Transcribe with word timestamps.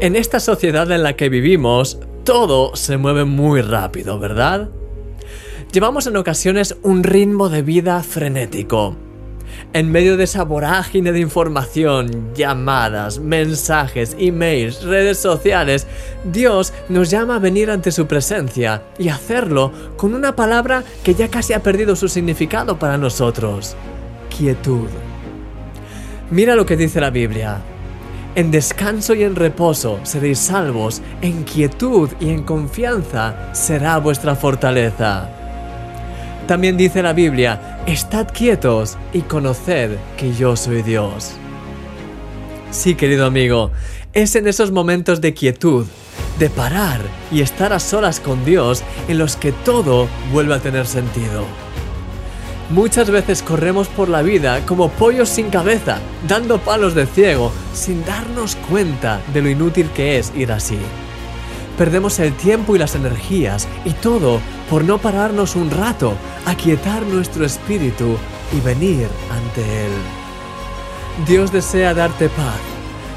En 0.00 0.16
esta 0.16 0.40
sociedad 0.40 0.90
en 0.92 1.02
la 1.02 1.12
que 1.12 1.28
vivimos, 1.28 1.98
todo 2.24 2.74
se 2.74 2.96
mueve 2.96 3.26
muy 3.26 3.60
rápido, 3.60 4.18
¿verdad? 4.18 4.70
Llevamos 5.72 6.06
en 6.06 6.16
ocasiones 6.16 6.74
un 6.82 7.02
ritmo 7.02 7.50
de 7.50 7.60
vida 7.60 8.02
frenético. 8.02 8.96
En 9.74 9.92
medio 9.92 10.16
de 10.16 10.24
esa 10.24 10.44
vorágine 10.44 11.12
de 11.12 11.20
información, 11.20 12.32
llamadas, 12.34 13.18
mensajes, 13.18 14.16
emails, 14.18 14.84
redes 14.84 15.18
sociales, 15.18 15.86
Dios 16.24 16.72
nos 16.88 17.10
llama 17.10 17.36
a 17.36 17.40
venir 17.40 17.70
ante 17.70 17.92
su 17.92 18.06
presencia 18.06 18.82
y 18.98 19.10
hacerlo 19.10 19.70
con 19.98 20.14
una 20.14 20.34
palabra 20.34 20.82
que 21.04 21.14
ya 21.14 21.28
casi 21.28 21.52
ha 21.52 21.62
perdido 21.62 21.94
su 21.94 22.08
significado 22.08 22.78
para 22.78 22.96
nosotros. 22.96 23.76
Quietud. 24.34 24.88
Mira 26.30 26.56
lo 26.56 26.64
que 26.64 26.78
dice 26.78 27.02
la 27.02 27.10
Biblia. 27.10 27.60
En 28.36 28.52
descanso 28.52 29.14
y 29.14 29.24
en 29.24 29.34
reposo 29.34 29.98
seréis 30.04 30.38
salvos, 30.38 31.02
en 31.20 31.42
quietud 31.42 32.08
y 32.20 32.28
en 32.28 32.44
confianza 32.44 33.52
será 33.52 33.98
vuestra 33.98 34.36
fortaleza. 34.36 35.28
También 36.46 36.76
dice 36.76 37.02
la 37.02 37.12
Biblia, 37.12 37.80
estad 37.86 38.28
quietos 38.28 38.96
y 39.12 39.22
conoced 39.22 39.96
que 40.16 40.32
yo 40.32 40.54
soy 40.54 40.82
Dios. 40.82 41.32
Sí, 42.70 42.94
querido 42.94 43.26
amigo, 43.26 43.72
es 44.12 44.36
en 44.36 44.46
esos 44.46 44.70
momentos 44.70 45.20
de 45.20 45.34
quietud, 45.34 45.86
de 46.38 46.50
parar 46.50 47.00
y 47.32 47.40
estar 47.40 47.72
a 47.72 47.80
solas 47.80 48.20
con 48.20 48.44
Dios 48.44 48.84
en 49.08 49.18
los 49.18 49.34
que 49.34 49.50
todo 49.50 50.08
vuelve 50.32 50.54
a 50.54 50.60
tener 50.60 50.86
sentido. 50.86 51.44
Muchas 52.70 53.10
veces 53.10 53.42
corremos 53.42 53.88
por 53.88 54.08
la 54.08 54.22
vida 54.22 54.64
como 54.64 54.90
pollos 54.90 55.28
sin 55.28 55.50
cabeza, 55.50 55.98
dando 56.28 56.58
palos 56.58 56.94
de 56.94 57.06
ciego, 57.06 57.50
sin 57.74 58.04
darnos 58.04 58.54
cuenta 58.54 59.20
de 59.34 59.42
lo 59.42 59.50
inútil 59.50 59.90
que 59.90 60.18
es 60.18 60.32
ir 60.36 60.52
así. 60.52 60.78
Perdemos 61.76 62.20
el 62.20 62.32
tiempo 62.34 62.76
y 62.76 62.78
las 62.78 62.94
energías, 62.94 63.66
y 63.84 63.90
todo 63.90 64.40
por 64.68 64.84
no 64.84 64.98
pararnos 64.98 65.56
un 65.56 65.68
rato, 65.68 66.14
aquietar 66.46 67.02
nuestro 67.02 67.44
espíritu 67.44 68.16
y 68.56 68.60
venir 68.60 69.08
ante 69.32 69.86
Él. 69.86 69.92
Dios 71.26 71.50
desea 71.50 71.92
darte 71.92 72.28
paz, 72.28 72.60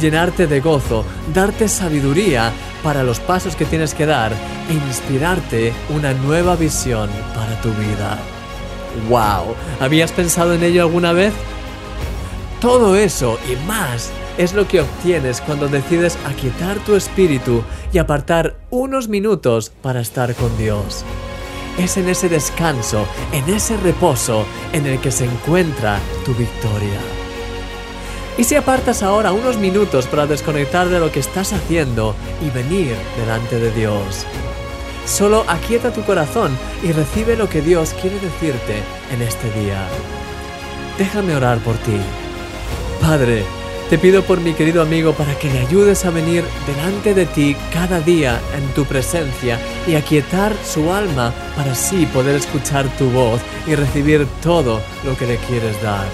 llenarte 0.00 0.48
de 0.48 0.60
gozo, 0.60 1.04
darte 1.32 1.68
sabiduría 1.68 2.50
para 2.82 3.04
los 3.04 3.20
pasos 3.20 3.54
que 3.54 3.64
tienes 3.64 3.94
que 3.94 4.06
dar 4.06 4.32
e 4.68 4.72
inspirarte 4.72 5.72
una 5.90 6.12
nueva 6.14 6.56
visión 6.56 7.08
para 7.32 7.60
tu 7.60 7.70
vida. 7.70 8.18
¡Wow! 9.08 9.54
¿Habías 9.80 10.12
pensado 10.12 10.54
en 10.54 10.62
ello 10.62 10.82
alguna 10.82 11.12
vez? 11.12 11.32
Todo 12.60 12.96
eso 12.96 13.38
y 13.50 13.56
más 13.66 14.10
es 14.38 14.54
lo 14.54 14.66
que 14.66 14.80
obtienes 14.80 15.40
cuando 15.40 15.68
decides 15.68 16.18
aquietar 16.26 16.78
tu 16.80 16.94
espíritu 16.94 17.62
y 17.92 17.98
apartar 17.98 18.56
unos 18.70 19.08
minutos 19.08 19.70
para 19.82 20.00
estar 20.00 20.34
con 20.34 20.56
Dios. 20.58 21.04
Es 21.78 21.96
en 21.96 22.08
ese 22.08 22.28
descanso, 22.28 23.06
en 23.32 23.48
ese 23.54 23.76
reposo, 23.76 24.46
en 24.72 24.86
el 24.86 24.98
que 25.00 25.10
se 25.10 25.26
encuentra 25.26 25.98
tu 26.24 26.34
victoria. 26.34 26.98
¿Y 28.38 28.44
si 28.44 28.54
apartas 28.54 29.02
ahora 29.02 29.32
unos 29.32 29.56
minutos 29.56 30.06
para 30.06 30.26
desconectar 30.26 30.88
de 30.88 31.00
lo 31.00 31.10
que 31.10 31.20
estás 31.20 31.52
haciendo 31.52 32.14
y 32.44 32.50
venir 32.50 32.94
delante 33.18 33.58
de 33.58 33.70
Dios? 33.70 34.26
Solo 35.06 35.44
aquieta 35.46 35.92
tu 35.92 36.02
corazón 36.02 36.58
y 36.82 36.90
recibe 36.92 37.36
lo 37.36 37.48
que 37.48 37.62
Dios 37.62 37.94
quiere 38.00 38.18
decirte 38.18 38.82
en 39.12 39.22
este 39.22 39.50
día. 39.52 39.86
Déjame 40.98 41.36
orar 41.36 41.58
por 41.58 41.76
ti. 41.76 41.96
Padre, 43.00 43.44
te 43.88 43.98
pido 43.98 44.24
por 44.24 44.40
mi 44.40 44.52
querido 44.52 44.82
amigo 44.82 45.12
para 45.12 45.38
que 45.38 45.48
le 45.48 45.60
ayudes 45.60 46.04
a 46.04 46.10
venir 46.10 46.42
delante 46.66 47.14
de 47.14 47.24
ti 47.24 47.56
cada 47.72 48.00
día 48.00 48.40
en 48.56 48.66
tu 48.74 48.84
presencia 48.84 49.60
y 49.86 49.94
aquietar 49.94 50.52
su 50.64 50.92
alma 50.92 51.32
para 51.54 51.70
así 51.70 52.04
poder 52.06 52.34
escuchar 52.34 52.88
tu 52.98 53.08
voz 53.10 53.40
y 53.64 53.76
recibir 53.76 54.26
todo 54.42 54.80
lo 55.04 55.16
que 55.16 55.26
le 55.26 55.36
quieres 55.36 55.80
dar. 55.82 56.06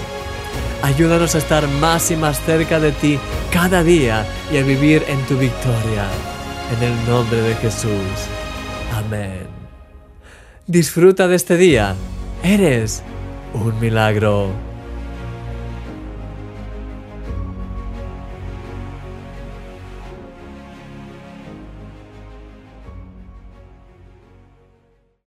Ayúdanos 0.83 1.33
a 1.33 1.39
estar 1.39 1.67
más 1.67 2.11
y 2.11 2.15
más 2.15 2.39
cerca 2.45 2.79
de 2.79 2.91
ti 2.91 3.17
cada 3.51 3.83
día 3.83 4.23
y 4.51 4.57
a 4.57 4.63
vivir 4.63 5.03
en 5.07 5.19
tu 5.25 5.35
victoria. 5.35 6.05
En 6.77 6.83
el 6.83 7.07
nombre 7.07 7.41
de 7.41 7.55
Jesús. 7.55 8.42
Amén. 8.93 9.47
Disfruta 10.67 11.27
de 11.27 11.35
este 11.35 11.57
día. 11.57 11.95
Eres 12.43 13.01
un 13.53 13.79
milagro. 13.79 14.72